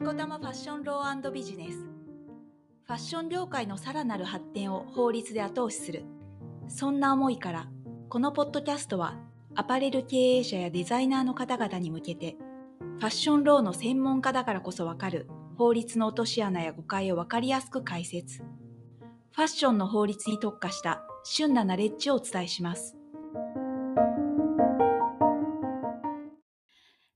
[0.00, 1.76] ニコタマファッションロービジネス。
[1.76, 6.06] ファッション業界のさらなる発展を法律で後押しする。
[6.68, 7.68] そんな思いから
[8.08, 9.18] このポッドキャストは
[9.54, 12.38] アパレル経営者やデザイナーの方々に向けて
[12.80, 18.38] ファッションローの専門家だからこそわかる法律の落とし穴や誤解をわかりやすく解説。
[18.38, 22.96] ファッションの法律に特化した旬なナレッジをお伝えします。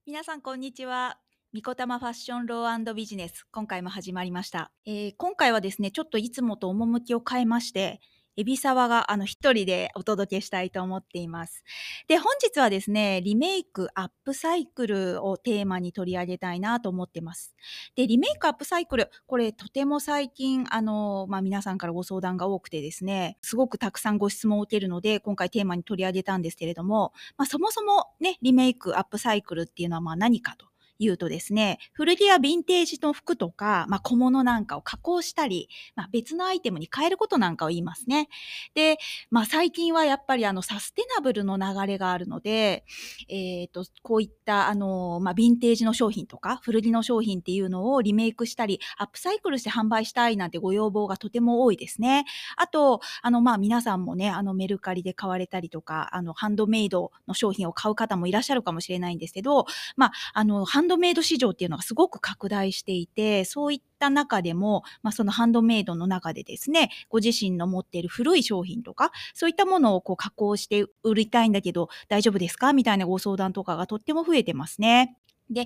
[0.05, 1.17] 皆さんこんにちは。
[1.55, 8.01] みこたまファッションロービジネス今回も始まりました、えー、今回はですねちょっといつもと趣を変えまして
[8.35, 11.63] 海老沢があの一人でお届けしたいと思っています。
[12.09, 17.55] で、本日はですね、リメイクアップサイクルをテーマに取り上げたいなと思ってます。
[17.95, 30.74] で、リメイクアップサイクル、これとても最近、あの、まあ、皆さんからご相談が多くてですね、すごくたくさんご質問を受けるので、今回テーマに取り上げたんですけれども、まあ、そもそもね、リメイクアップサイクルっていうのはまあ何かと。
[30.99, 38.29] 言うとですね、古着やヴィンテージの服とか、まあ、小物なんかを加工したり、まあ、別のアイテムに変えることなんかを言いますね。
[38.73, 38.97] で、
[39.29, 42.85] まあ、最近はやっぱりあのサステナブルの流れがあるので、
[43.27, 52.25] えっ、ー、と、こういったあの、まあ、ヴィンテージの商品とか、古着の商品っていうのをリメイクしたり、アップサイクルして販売したいなんてご要望がとても多いですね。
[52.57, 59.65] あと、あの、まあ、皆さんもね、あの、メルカリで買われたりとか、あの、ハンドメイドの商品を買う方もいらっしゃるかもしれないんですけど、
[59.95, 72.71] まあ、あの、ハンンドメイド市場っていうのがすごく拡大していて、そういった中でも、まあ、そのハンドメイドの中でですね、ご自身の持っている古い商品とか、そういったものをこう加工して売りたいんだけど大丈夫ですか？
[72.71, 75.17] みたいなご相談とかがとっても増えてますね。
[75.49, 75.65] で、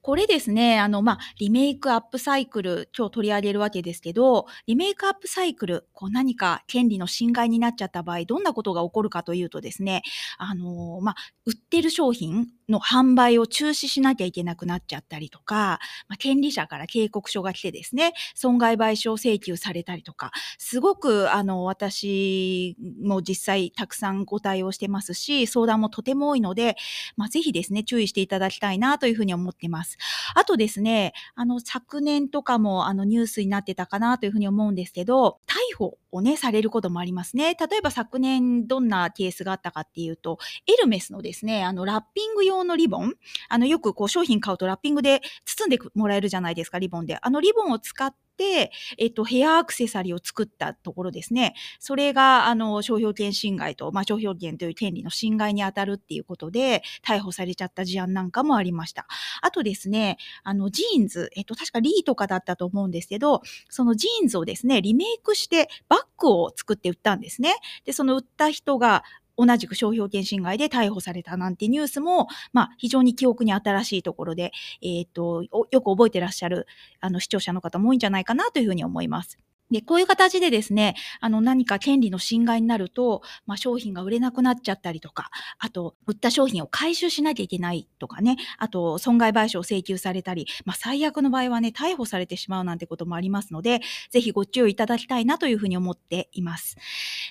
[0.00, 10.02] これですね、あの、まあ、リメイクアップサイクル、今日取り上げるわけですけど、リメイクアップサイクル、こう何か権利の侵害になっちゃった場合、どんなことが起こるかというとですね、
[10.38, 26.76] あの、まあ、売ってる商品の販売を中止しなきゃいけなくなっちゃったりとか、まあ、権利者から警告書が来てですね、損害賠償請求されたりとか、すごく、あの、私も実際たくさんご対応してますし、相談もとても多いので、
[27.16, 29.98] まあ、ぜひですね、注意していただきたいなというふうに思ってます。
[30.34, 37.54] あとですね、あの、昨年とかもあのニュースになってたかなというふうに思うんですけど、逮捕をね、されることもありますね。
[37.54, 43.14] 例えば昨年どんなケースがあったかっていうと、エルメスのですね、あの、ラッピング用のリボン、
[43.48, 47.18] あの、よくこう商品買うとラッピングで包んでもらえるじゃないですか、リボンで。
[47.20, 51.54] あのリボンを使って、えっと、ヘアアクセサリーを作ったところですね。
[51.78, 59.06] それが、あの、商標権侵害と、まあ、商標権という権利の侵害に当たるっていうことで、逮捕されちゃった事案なんかもありました。
[59.42, 67.54] あとですね、あの、ジーンズ、えっと、確かリーとかだったと思うんですけど、そのジーンズをですね、リメイクしてバッグを作って売ったんですね。
[67.84, 69.02] で、その売った人が、
[69.38, 76.66] 同じく商標権侵害で逮捕されたなんてニュースも、まあ、非常に記憶に新しいところで、えっ、と、よく覚えてらっしゃる、
[77.00, 79.38] あの、視聴者の方も多いんじゃないかなというふうに思います。
[79.70, 93.80] で、こういう形でですね、あの何か権利の侵害になると、まあ、商品が売れなくなっちゃったりとか、あと、売った商品を回収しなきゃいけないとかね、あと、損害賠償を請求されたり、まあ、最悪の場合はね、逮捕されてしまうなんてこともありますので、
[94.10, 96.76] ぜひご注意いただきたいなというふうに思っています。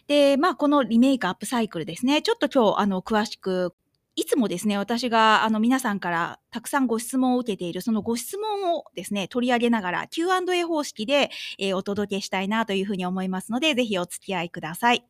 [0.07, 3.73] で、まあ、このリメイクアップサイクルですね、ちょっと今日、あの、詳しく
[4.17, 11.29] いつもですね、私があの皆さんからたくさんご質問を受けている、そのご質問をですね、取り上げながら Q&A 方式で、
[11.59, 15.05] えー、お届けしたいなというふうに思いますので、ぜひお付き合いください。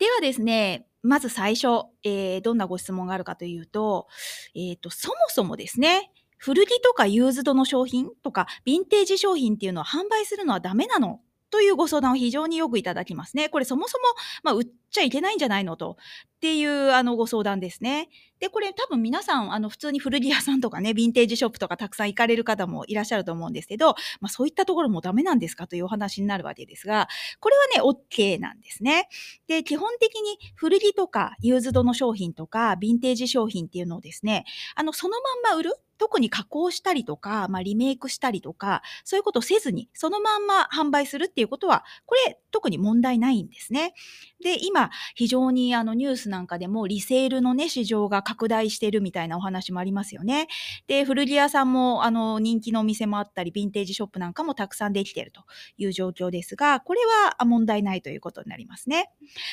[0.00, 4.08] ではですね、まず最初、えー、どんなご質問があるかというと、
[4.56, 13.48] えっ、ー、と、そもそもですね、古着とかユーズドの商品とか、ヴィンテージ商品っていうのを販売するのはダメなのというご相談を非常によくいただきますね。
[13.48, 14.04] これそもそも、
[14.42, 14.54] まあ、
[14.90, 15.76] ちゃいけないんじゃないの？
[15.76, 15.96] と。
[16.36, 18.08] っていうあのご相談ですね。
[18.38, 27.08] で、これ多分皆さん、あの普通に古着屋さんとかね、ヴィンテージショップとかたくさん行かれる方もいらっしゃると思うんですけど、まあそういったところもダメなんですかというお話になるわけですが、
[27.40, 29.08] これはね、OK なんですね。
[29.48, 35.74] で、基本的に古着とかユーズドの商品とか、ヴィンテージ商品っていうのをですね、あの、そのまんま売る？
[35.98, 43.94] 特に加工したりとか、まあ、リメイクしたりとか、そういうことをせずに、そのまんま販売するっていうことは、これ、特に問題ないんですね。
[44.42, 50.48] で、今、非常にあのニュースなんかでもリセールのね、市場が拡大してるみたいなお話もありますよね。
[50.86, 55.42] で、古着屋さんもあの人気のお店もあったり、ヴィンテージショップなんかもたくさんできてると
[55.76, 57.00] いう状況ですが、これ
[57.38, 59.10] は問題ないということになりますね。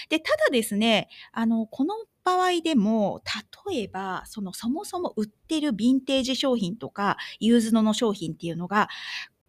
[0.09, 3.21] で、ただですね、あの、この場合でも、
[3.69, 8.89] 例えば、そのそもそも売ってるヴィンテージ商品とか、ユーズドの商品っていうのが、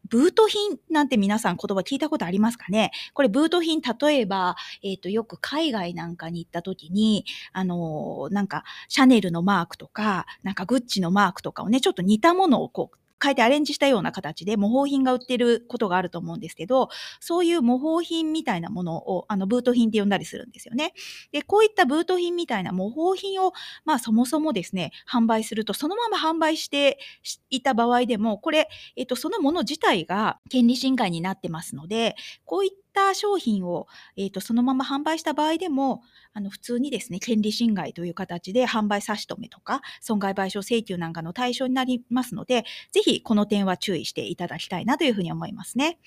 [0.09, 2.91] ブート品なんて皆さん言葉聞いたことありますかね？
[3.15, 16.89] これブート品、例えば、えっ、ー、と、よく海外なんかに行った時に、あのー、なんか、シャネルのマークとか、なんかグッチのマークとかをね、ちょっと似たものをこう、変えてアレンジしたような形で模倣品が売ってることがあると思うんですけど、
[17.21, 20.93] そういう模倣品みたいなものを、あの、ブート品って呼んだりするんですよね。
[21.33, 23.53] で、こういったブート品みたいな模倣品を、
[23.85, 26.99] まあ、そもそもですね、販売すると、そのまま販売して
[27.51, 33.87] いた場合でも、これ、えっと、そのもの自体が権利侵害になってますので、こういった商品を、
[34.17, 36.03] えっと、そのまま販売した場合でも、
[36.33, 45.99] あの、普通にですね、権利侵害という形で販売差し止めとか、損害賠償請求なんかの対象になりますので、ぜひこの点は注意していただきたいなというふうに思いますね。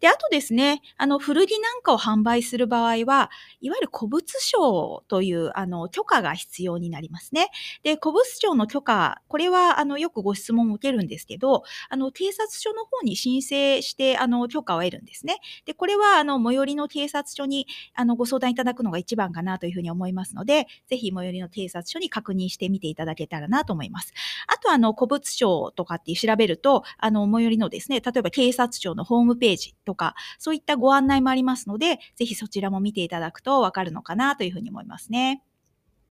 [0.00, 3.30] で、あとですね、あの、古着なんかを販売する場合は、
[3.60, 7.48] いわゆる古物商という、あの、許可が必要になりますね。
[7.82, 15.38] で、古物商の許可、これは、あの、よくご質問を受けるんですけど、あの、警察署の方に申請して、あの、許可を得るんですね。
[15.64, 24.12] で、これは、あの、の最寄りの警察署に、あの、ご相談いただくのが一番かなというふうに思いますので、ぜひ最寄りの警察署に確認してみていただけたらなと思います。
[24.46, 35.42] あと、あの、古物商とかって調べると、あの、最寄りのですね、例えば警察庁のホームページとか、そういったご案内もありますので、ぜひそちらも見ていただくとわかるのかなというふうに思いますね。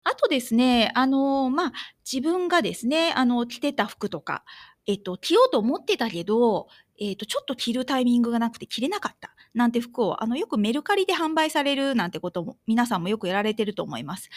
[0.02, 1.72] あとですね、あの、まあ、
[2.10, 4.44] 自分がですね、あの、着てた服とか、
[4.86, 6.68] えっと、着ようと思ってたけど、
[7.00, 9.34] えっと、ちょっと着るタイミングがなくて着れなかった。
[9.54, 14.28] なんて服を、あの、よくメルカリで販売されるなんてことも、皆さんもよくやられてると思います。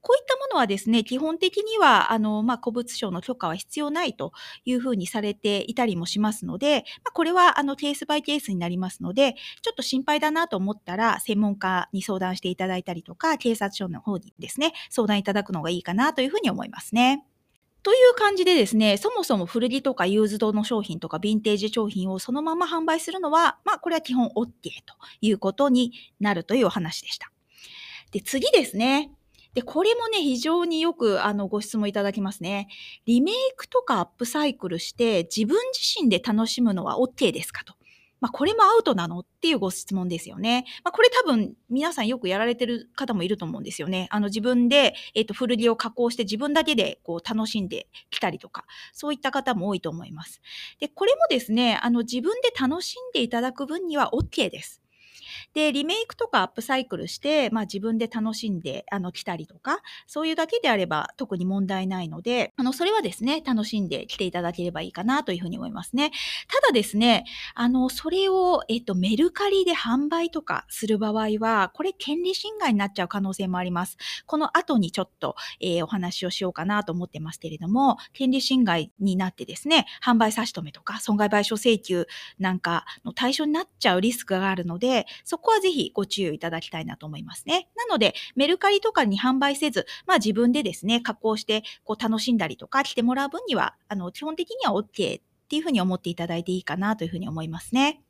[0.00, 4.32] こういったものはですね、基本的には、あの、まあ、古物商の許可は必要ないと
[4.64, 17.24] いうふうにされていたりもしますので、まあ、これは、あの、ケースバイケースになりますので、ちょっと心配だなと思ったら、専門家に相談していただいたりとか、警察署の方にですね、相談いただくのがいいかなというふうに思いますね。
[17.82, 24.48] という感じでですね、そもそも古着とかユーズドの商品とかヴィンテージ商品をそのまま販売するのは、まあこれは基本 OK
[24.84, 27.30] ということになるというお話でした。
[28.10, 29.12] で、次ですね。
[29.54, 32.68] で、これもね、非常によくあのご質問いただきますね。
[33.06, 37.77] リメイクとかアップサイクルして自分自身で楽しむのは OK ですかと。
[38.20, 39.20] まあ、これもアウトなの？
[39.20, 40.64] っていうご質問ですよね。
[40.84, 44.08] まあ、これ多分皆さんよくやられてる方もいると思うんですよね。
[44.10, 50.40] あの自分で、えっ、ー、と、古着を加工して自分だけでこう楽しんできたりとか、そういった方も多いと思います。
[50.80, 54.82] で、これもですね、あの自分で楽しんでいただく分には OK です。
[55.54, 66.10] で、リメイクとかアップサイクルして、まあ自分で楽しんで、あの、来たりとか、そういうだけであれば特に問題ないので、あの、それはですね、楽しんで来ていただければいいかなというふうに思いますね。
[66.48, 67.24] ただですね、
[67.54, 73.96] あの、それを、えっと、メルカリで販売とかする場合は、これ権利侵害になっちゃう可能性もあります。
[74.26, 82.06] この後にちょっと、えー、お話をしようかなと思ってますけれども、権利侵害になってですね、販売差し止めとか損害賠償請求
[82.38, 87.68] なんかの対象になっちゃうリスクがあるので、そこはぜひご注意いただきたいなと思いますね。
[87.76, 98.02] なので、メルカリとかに販売せず、まあ自分でですね、加工してこう楽しんだりとか来てもらう分には、あの、基本的には OK っていうふうに思っていただいていいかなというふうに思いますね。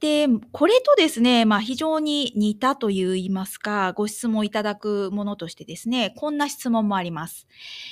[0.00, 7.46] で、これとですね、まあ非常に似たと言いますか、ご質問いただくものとしてですね、こんな質問もあります。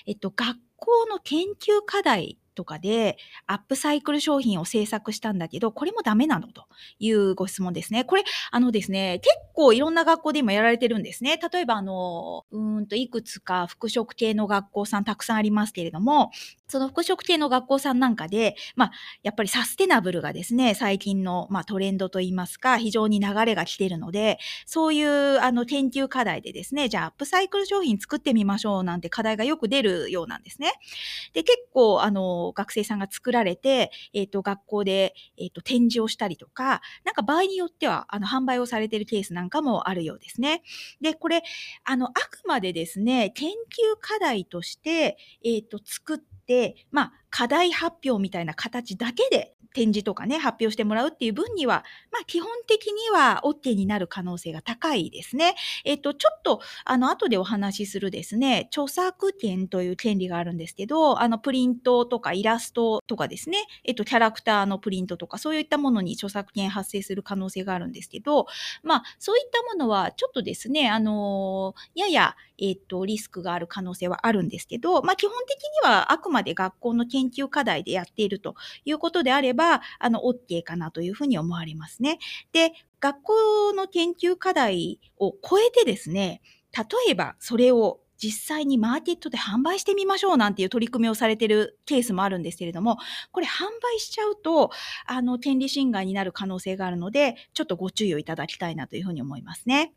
[0.07, 3.17] えっと、学校の研究課題とかで
[3.47, 6.67] アップサイクル商品を制作したんだけど、これもダメなのと
[6.99, 8.05] いうご質問ですね。
[8.05, 11.39] これ、あのですね、結構いろんな学校で今やられてるんですね。
[11.53, 16.31] 例えば、あの、うんといくつか服飾系の学校さんたくさんありますけれども、
[16.73, 18.93] その服飾系の学校さんなんかで、まあ、
[19.23, 30.73] やっぱりサステナブルがですね、最近の、まあ、トレンドといいますか、非常に流れが来ているので、そういうあの研究課題でですね、じゃあアップサイクル商品作ってみましょうなんて課題がよく出るようなんですね。
[31.35, 40.63] で、結構、あの、学生さんが作られて、えっ、ー、と、学校で、えっ、ー、と、展示をしたりとか、なんか場合によっては、あの、販売をされているケースなんかもあるようですね。
[41.03, 41.43] で、これ、
[41.85, 43.53] あの、あくまでですね、研究
[44.01, 46.32] 課題として、えっ、ー、と、作って、
[46.91, 55.55] まあ、課題発表みたいな形だけで展示とかね、発表してもらうっていう分には、まあ基本的には OK になる可能性が高いですね。
[55.85, 68.47] えっと、ちょっと、あの、後でお話しするですね、著作権という権利があるんですけど、あの、プリントとかイラストとかですね、えっと、キャラクターのプリントとか、そういったものに著作権発生する可能性があるんですけど、
[68.83, 79.62] まあ、そういったものは、ちょっとですね、あのやや、えっと、リスクがある可能性はあるんですけど、まあ、基本的にはあくまで学校の研究課題でやっているということであれば、
[79.99, 82.19] あの、OK かなというふうに思われますね。
[82.53, 86.41] で、学校の研究課題を超えてですね、
[86.77, 92.99] 例えばそれを実際にマーケットで販売してみましょうなんていう取り組みをされているケースもあるんですけれども、
[93.33, 94.71] これ販売しちゃうと、
[95.07, 99.93] あの、権利侵害になる可能性があるので、ちょっとご注意をいただきたいなというふうに思いますね。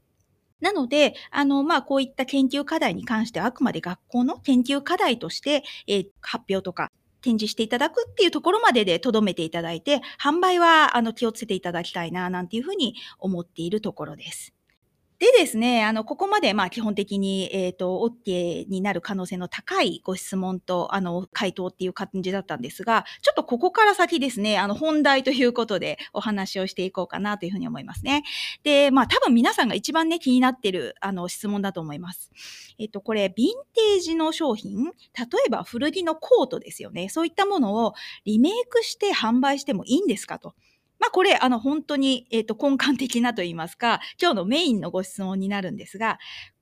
[0.60, 6.92] なので、あの、まあ、こういった研究課題に関しては、あくまで学校の研究課題として、えー、発表とか
[7.25, 14.55] 展示していただくっていうところまでで留めていただいて、販売はあの気をつけていただきたいな、なんていうふうに思っているところです。
[15.18, 28.24] でですね、あの、ここまで、まあ、基本的に、えっ、ー、と、OK になる可能性の高いご質問と、あの、回答っていう感じだったんですが、ちょっとここから先ですね、あの、本題ということでお話をしていこうかなというふうに思いますね。
[28.64, 32.32] で、まあ、多分皆さんが一番ね、気になってる、あの、質問だと思います。
[32.78, 33.34] えっ、と、これ、ヴィン
[33.74, 34.92] テージの商品、例
[35.48, 37.08] えば古着のコートですよね。
[37.08, 37.94] そういったものを
[38.26, 40.56] リメイクして販売してもいいんですかと。
[41.06, 46.18] まあ、これ、あの、本当に、えっ、ー、と、根幹的なと言いますか、今日のメインのご質問になるんですが、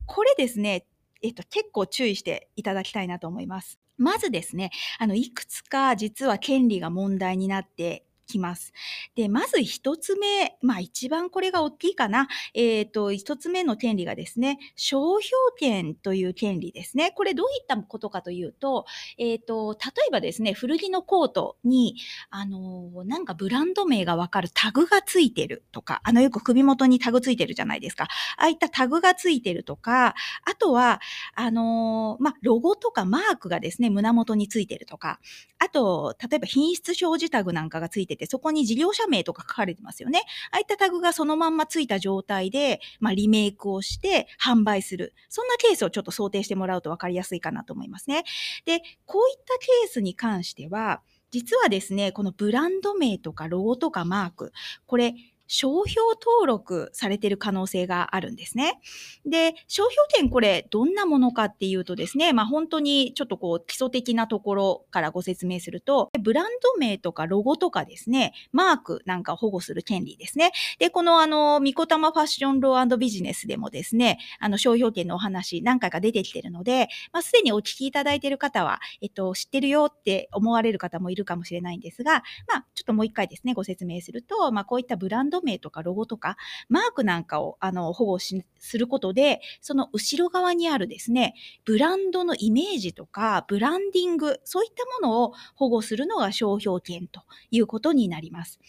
[0.06, 0.86] これですね、
[1.22, 3.80] えっ、ー、と、結構注意していただきたいなと思います。
[3.98, 8.74] まずですね、あの、いくつか実は権利が問題になってきます。
[9.15, 12.27] で、まず一つ目、まあ一番これが大きいかな。
[12.53, 17.12] えっ、ー、と、一つ目の権利がですね、商標権という権利ですね。
[17.12, 18.86] これどういったことかというと、
[19.18, 21.98] えっ、ー、と、例えばですね、古着のコートに、
[22.30, 28.08] あの、なんかブランド名がわかるタグがついてるとか、あのよく首元にタグついてるじゃないですか。
[28.38, 30.15] ああいったタグがついてるとか、
[30.46, 31.01] あとは、
[31.36, 35.20] あの、まあ、ロゴとかマークがですね、胸元についてるとか、
[35.60, 40.24] あと、例えば品質表示タグなんかがついてるて、そこに事業者名とか書かれてますよね。
[40.51, 45.13] ああいったタグがそのまんまついた状態で、まあ、リメイクをして販売する。
[45.29, 48.24] そんなケースをちょっと想定してもらうと分かりやすいかなと思いますね。
[48.65, 51.01] で、こういったケースに関しては、
[51.32, 54.53] 実はですね、このブランド名とかロゴとかマーク、
[54.86, 55.15] これ、
[55.48, 58.80] 商標登録されている可能性があるんですね。
[59.26, 70.52] で、商標権これどんなものかっていうとですね、まあ本当にちょっとこう基礎的なところからご説明すると、ブランド名とかロゴとかですね、マークなんかを保護する権利ですね。
[70.80, 86.38] で、このあの、ミコタマファッションロービジネスでもですね、あの商標権のお話何回か出てきてるので、まあすでにお聞きいただいている方は、えっと、知ってるよって思われる方もいるかもしれないんですが、まあちょっともう一回ですね、ご説明すると、まあこういったブランドド名とかロゴとか、
[86.70, 91.34] マークなんかをあの保護しすることで、その後ろ側にあるですね、
[91.66, 98.60] ブランドのイメージとか、ブランディング、そういったものを保護するのが商標権ということになります。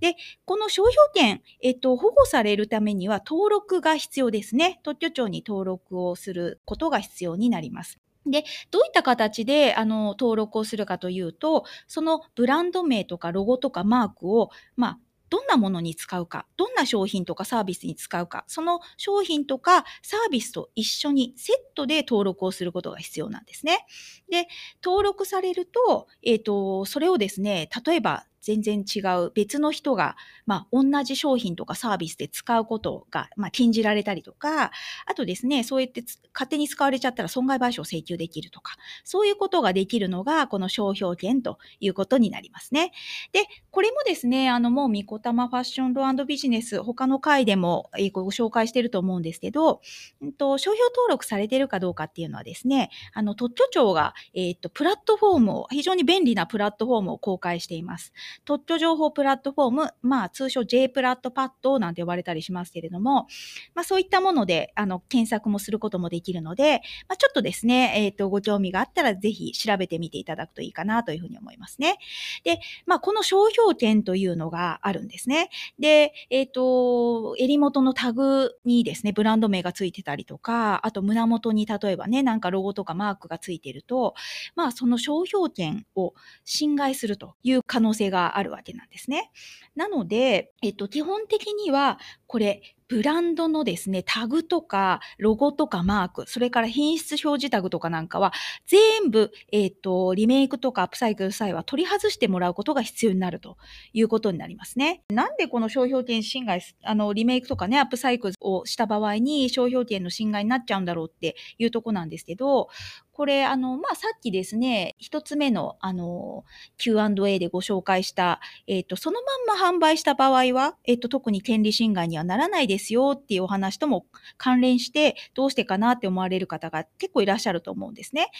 [0.00, 4.80] で、この商標権、えっと、保護されるためには登録が必要ですね。
[4.82, 8.00] 特許庁に登録をすることが必要になります。
[8.26, 14.98] で、どういった形で、あの、登録をするかというと、そのブランド名とかロゴとかマークを、まあ、
[15.34, 23.84] どんなものに使うか、どんな商品とかサービスに使うか、その商品とかサービスと一緒にセットで登録をすることが必要なんですね。
[24.30, 24.46] で、
[24.80, 34.70] 登録されると、えっ、ー、と、それをですね、例えば全然違う別の人が、まあ、同じ商品とかサービスで使うことが、まあ、禁じられたりとか、
[35.06, 42.92] あとですね、そうやって勝手に使われちゃったら損害賠償請求できるとか、そういうことができるのが、この商標権ということになりますね。
[43.32, 49.80] で、これもですね、あの、もう、みこたまファッションロビジネス、他の回でもご紹介してると思うんですけど、
[50.20, 58.12] うんと、商標登録されてるかどうかっていうのはですね、あの、特許庁が、えっ、と、プラットフォームを、非常に便利なプラットフォームを公開しています。
[58.44, 63.26] 特許情報プラットフォーム、まあ通称 J プラットパッドなんて呼ばれたりしますけれども、
[63.74, 71.98] まあそういったもので、あの、検索もすることもできるので、まあちょっとですね、えっ、ー、と、ご興味があったらぜひ調べてみていただくといいかなというふうに思いますね。
[72.44, 75.50] で、まあこの商標権というのがあるんですね。
[75.78, 84.14] で、えっ、ー、と、襟元のタグにですね、ブランド名がついてたりとか、あと胸元に例えばね、なんかロゴとかマークがついてると、
[84.54, 86.14] まあその商標権を
[86.44, 89.30] 侵害するという可能性があるわけなんですね。
[89.76, 98.32] なので、えっと、基本的には、これ、ブランドのですね、タグとか、ロゴとかマーク、それから品質表示タグとかなんかは、
[98.66, 103.56] 全部、えっ、ー、と、リメイクとかアップサイクル際は取り外してもらうことが必要になると
[103.92, 105.02] いうことになりますね。
[105.08, 112.68] なんでこの商標権侵害、あの、リメイクとかね、アップサイクルをした場合に商標権の侵害になっちゃうんだろうっていうとこなんですけど、
[113.14, 116.44] これ、あの、まあ、さっきですね、一つ目の、あの、
[116.78, 124.06] Q&A でご紹介した、えっ、ー、と、そのまんま販売した場合は、えっ、ー、と、特に権利侵害にはならないですよっていうお話とも
[124.36, 128.30] 関連して、どうしてかなって思われる方が結構いらっしゃると思うんですね。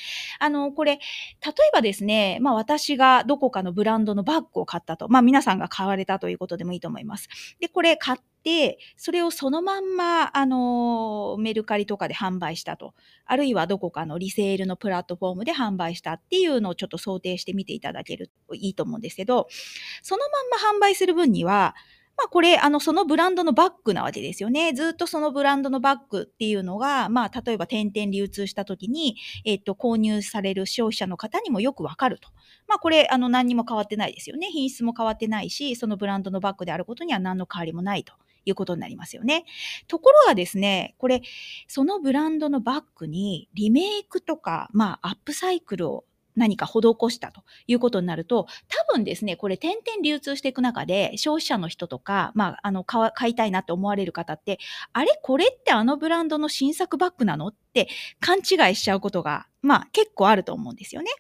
[0.40, 1.02] あの、これ、例え
[1.72, 7.28] ばですね、まあ、私がどこかのブランドのバッグを買ったと、まあ、皆さんが買われたということでもいいと思います。
[7.60, 12.94] で、これ買って、それをそのまんま、あの、メルカリとかで販売したと。
[13.26, 19.48] あるいはどこかのリセールのプラットフォームで販売したっていうのをちょっと想定してみていただけるといいと思うんですけど、
[20.02, 20.22] その
[20.52, 21.74] まんま販売する分には、
[22.16, 24.72] まあこれ、あの、そのブランドのバッグなわけですよね。
[24.72, 32.28] ずっとそのブランドのバッグっていうのが、まあ例えば点々流通した時に、えっと、購入される消費者の方にもよくわかると。
[32.68, 34.48] まあこれ、あの、何にも変わってないですよね。
[34.52, 38.14] 品質も変わってないし、そのブランドのバッグであることには何の変わりもないと。
[38.46, 39.44] いうことになりますよね。
[39.88, 41.22] ところがですね、これ、
[41.68, 46.04] そのブランドのバッグにリメイクとか、まあ、アップサイクルを
[46.36, 54.58] 何か施したということになると、多分ですね、これ点々流通していく中で、消費者の人とか、まあ、あの、買いたいなって思われる方って、
[54.92, 57.48] あれこれってあのブランドの新作バッグなの？
[57.48, 61.12] って勘違いしちゃうことが、まあ、結構あると思うんですよね。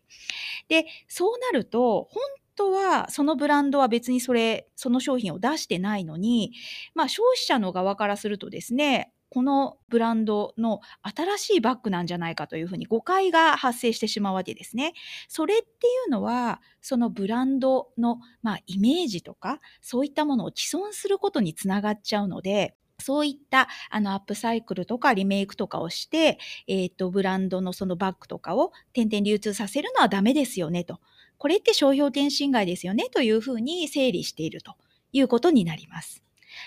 [0.68, 2.22] で、そうなると、本
[2.56, 6.52] 当はそのブランドは別にそれ、その商品を出してないのに、
[6.94, 14.92] まあ消費者の側からするとですね、このブランドの新しいバッグなんじゃないかというふうに誤解が発生してしまうわけですね。
[15.26, 31.00] それっていうのは、そのブランドの、まあ、イメージとか、そういったものを既存することにつながっちゃうので、そういったあのアップサイクルとかリメイクとかをして、えっ、と、ブランドのそのバッグとかを点々流通させるのはダメですよねと。
[31.38, 34.74] これって商標権侵害ですよねというふうに整理していると
[35.12, 36.22] いうことになります。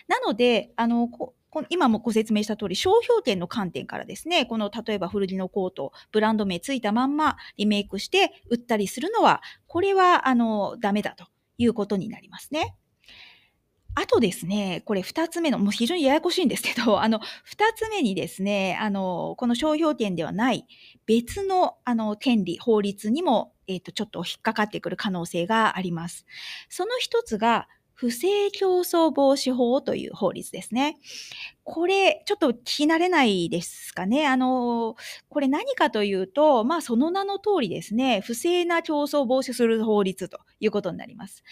[0.07, 1.09] なので、あの、
[1.69, 12.75] 今もご説明した通り、商標権の観点からですね、この例えば古着のコート、ブランド名ついたまんまリメイクして売ったりするのは、これは、あの、ダメだということになりますね。
[13.99, 17.23] あとですね、これ2つ目の、もう非常にややこしいんですけど、 あの、2
[17.75, 20.67] つ目にですね、あの、この商標権ではない
[21.07, 26.27] 別の、あの、権利、法律にも、えっ、ー、と、ちょっと引っかかってくる可能性があります。
[26.69, 30.99] その一つが、不正競争防止法という法律ですね。
[31.69, 34.25] これ、ちょっと聞き慣れないですかね。
[34.25, 34.95] あの、
[35.27, 41.43] これ何かというと、まあその名の通りですね、不正な競争を防止する法律ということになります。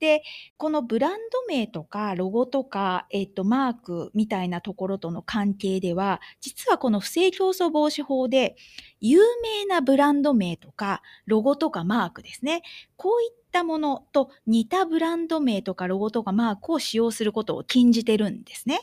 [0.00, 0.22] で、
[0.56, 8.56] このブランド名とかロゴとか、えっと、マークみたいなところとの関係では、実はこの不正競争防止法で、
[9.00, 12.62] 有名なブランド名とか、ロゴとかマークですね。
[12.96, 18.80] こういったものと似たブランド名とかロゴとかマークを使用することを禁じてるんですね。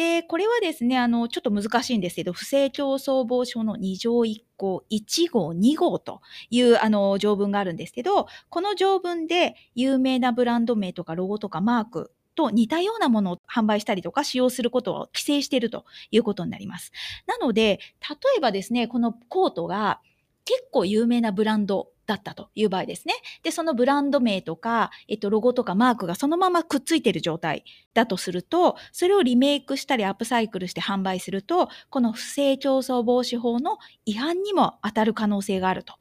[0.00, 16.92] で、これはですね、あの、ちょっと難しいんですけど、不正競争防止法の2条1項、1号、2号という、あの、条文があるんですけど、この条文で有名なブランド名とかロゴとかマークと似たようなものを販売したりとか使用することを規制しているということになります。
[17.26, 20.00] なので、例えばですね、このコートが
[20.46, 23.14] 結構有名なブランドだったという場合ですね。
[23.44, 35.94] で、そのブランド名とか、えっと、ロゴとかマークがそのままくっついてる状態だとすると、それをリメイクしたりアップサイクルして販売すると、この不正競争防止法の違反にも当たる可能性があると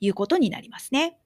[0.00, 1.16] いうことになりますね。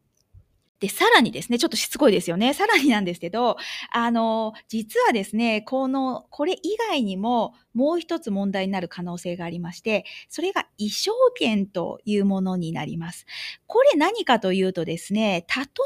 [0.81, 2.55] で、さらにですね、ちょっとしつこいですよね。
[2.55, 3.57] さらになんですけど、
[3.91, 13.27] あの、実はですね、この、これ以外にももう一つ問題になる可能性がありまして、それが衣装権というものになります。
[13.67, 15.45] これ何かというとですね、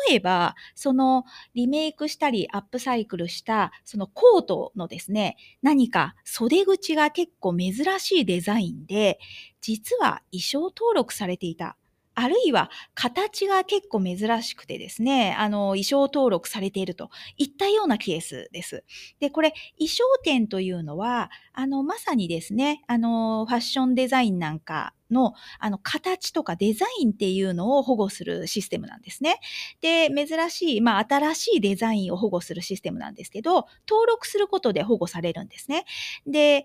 [0.08, 1.24] 例えば、その
[1.54, 9.18] リメイクしたりアップサイクルしたそのコートのですね、何か袖口が結構珍しいデザインで、
[9.62, 11.76] 実は衣装登録されていた
[12.14, 18.84] あるいは形が結構珍しくてですね、あの、衣装登録されているといったようなケースです。
[19.18, 29.38] で、これ、衣装店というのは、あの、まさにですね、あの、ファッションデザインなんかの、あの、形とかデザインっていうのを保護するシステムなんですね。
[29.82, 35.84] で、珍しい、まあ、新しいデザインを保護するシステムなんですけど、登録することで保護されるんですね。
[36.26, 36.64] で、例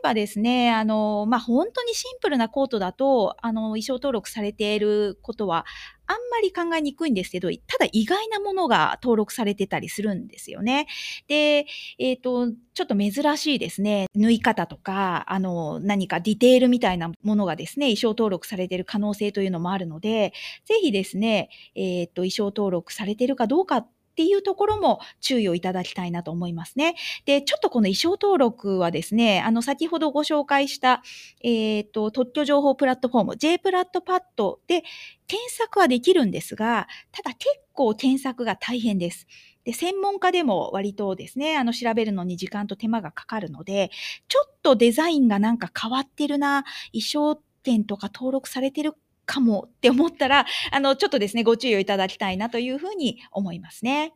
[0.00, 5.66] ばですね、あの、まあ、本当にシンプルなコートだと、あの、衣装登録されていることは
[6.08, 10.86] あんまり考えにくいんですけど、ただ意外なものが登録されてたりするんですよね。
[11.28, 11.66] で、
[11.98, 20.32] えっ、ー、と、ちょっと珍しいですね、縫い方とか、あの、何かディテールみたいなものがですね、衣装登録されている可能性というのもあるので、
[20.64, 23.86] ぜひですね、えっ、ー、と、衣装登録されているかどうか
[24.18, 26.96] っていうところも注意をいただきたいなと思いますね。
[27.24, 31.04] で、ちょっとこの衣装登録はですね、あの、先ほどご紹介した、
[31.44, 34.82] えっ、ー、と、特許情報プラットフォーム、J プラットパッドで
[35.28, 39.28] 検索はできるんですが、ただ結構検索が大変です。
[39.62, 43.92] で、専門家でも割とですね、あの、調べるのに時間と手間がかかるので、
[44.26, 48.94] ちょっとデザインがなんか変わってるな、衣装店とか登録されてる
[49.28, 54.14] かもって思ったら、あの、ちょっとですね、ご注意をいただきたいなというふうに思いますね。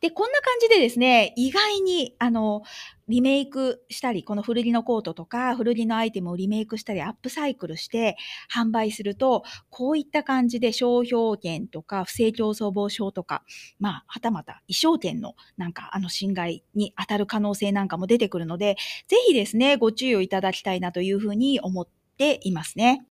[0.00, 2.62] で、こんな感じでですね、意外に、あの、
[3.08, 8.16] リメイクしたり、この古着のコートとか、古着のアイテムをリメイクしたり、アップサイクルして
[8.52, 13.44] 販売すると、こういった感じで商標権とか、不正競争防止法とか、
[13.78, 18.76] まあ、はたまた、衣装権のなんか、あの、侵害に当たる可能性なんかも出てくるので、
[19.08, 21.88] ぜひですね、ご注意をいただきたいなというふうに思っ
[22.18, 23.06] ていますね。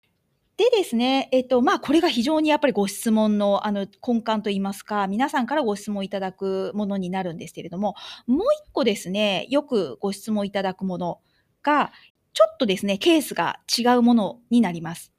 [0.57, 11.19] でですね、えっと、まあ、これが非常にやっぱりご質問の、あの、根幹といいますか、皆さんからご質問いただくものになるんですけれども、もう一個ですね、よくご質問いただくもの
[11.61, 11.91] が、
[12.33, 15.11] ちょっとですね、ケースが違うものになります。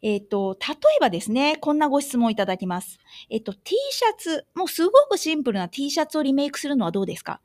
[0.00, 2.98] えっ、と、例えばですね、こんなご質問いただきます。
[3.30, 7.40] えっ、と、T シャツ、もうすごくシンプルな T シャツをリメイクするのはどうですか？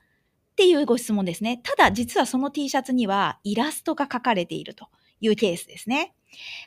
[0.52, 1.62] っていうご質問ですね。
[1.64, 4.88] ただ、実はその T シャツにはイラストが書かれていると
[5.22, 6.14] いうケースですね。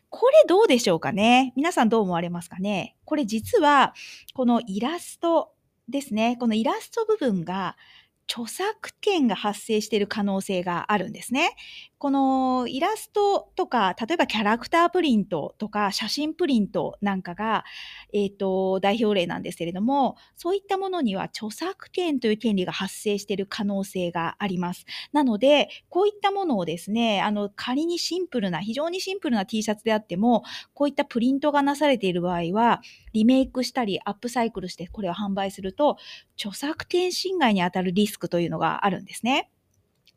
[0.09, 1.53] これどうでしょうかね？
[1.55, 2.97] 皆さんどう思われますかね？
[3.05, 3.95] これ実は、
[4.35, 5.53] このイラスト
[5.89, 6.37] ですね。
[6.39, 7.77] このイラスト部分が
[8.31, 11.57] 著作権が発生している可能性があるんですね。
[11.99, 17.65] このイラストとか、例えばキャラクタープリントとか写真プリントなんかが、
[18.15, 24.87] えっ、ー、と、代表例なんですけれども、そういったものには著作権という権利が発生している可能性があります。
[25.13, 32.81] なので、こういったものをですね、あの、仮にシンプルな、非常にシンプルな T シャツであっても、こういったプリントがなされている場合は、
[33.13, 35.99] リメイクしたりアップサイクルしてこれを販売すると、
[36.39, 39.51] 著作権侵害にあたるリスクというのがあるんですね。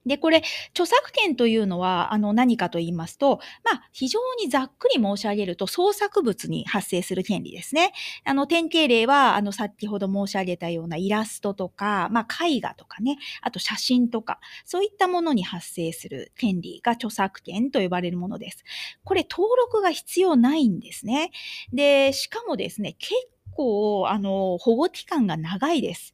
[0.05, 7.93] で、これ、著作権というのは、あの、何かと言いますと、まあ、非常にざっくり申し上げると、創作物に発生する権利ですね。
[8.25, 18.63] あの、典型例は、あの、先ほど申し上げたようなイラストとか、まあ、絵画とかね、あと写真とか、そういったものに発生する権利が著作権と呼ばれるものです。
[19.05, 21.31] これ、登録が必要ないんですね。
[21.71, 23.13] で、しかもですね、結
[23.55, 26.13] 構、あの、保護期間が長いです。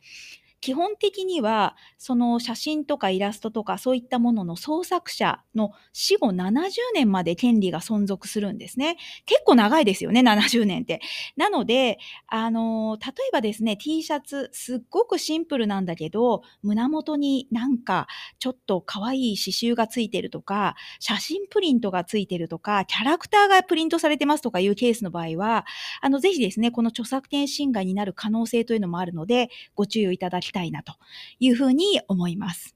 [0.61, 8.97] 基本的には、その写真とかイラストとかそういったものの創作者の死後70年まで権利が存続するんですね。
[9.25, 11.01] 結構長いですよね、70年って。
[11.37, 18.07] なので、あの、例えばですね、T シャツ、すっごくシンプルなんだけど、胸元になんか
[18.39, 25.65] ちょっと可愛い刺繍がついてるとか、写真プリントがついてるとか、キャラクターがプリントされてますとかいうケースの場合は、
[26.01, 30.95] あの、ぜひですね、この著作権侵害になる可能性というのもあるので、ご注意いただききたいなと
[31.39, 32.75] いうふうに思います。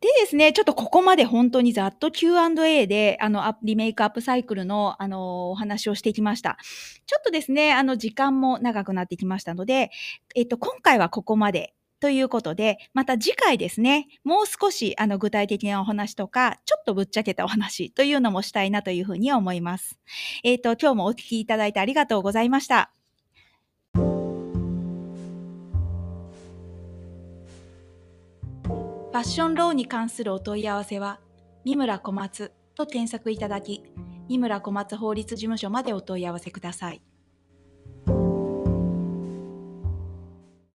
[0.00, 6.58] でですね、ちょっとここまで本当にざっと Q&A で、あの、リメイクアップサイクルの、あの、お話をしてきました。
[7.06, 9.90] ちょっとですね、あの、時間も長くなってきましたので、
[10.34, 20.00] えっと、今回はここまでということで、また次回ですね、もう少しあの具体的なお話とか、ちょっとぶっちゃけたお話というのもしたいなというふうに思います。
[20.42, 22.92] えっ、と、今日もお聞きいただいてありがとうございました。
[29.12, 31.20] ファッションローに関するお問い合わせは、
[31.66, 33.82] 三村小松と検索いただき、
[34.26, 37.02] 三村小松法律事務所までお問い合わせください。